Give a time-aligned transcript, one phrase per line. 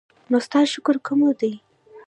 [0.29, 1.51] نو ستا شکر کومه دی؟